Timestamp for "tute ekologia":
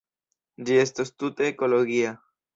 1.19-2.17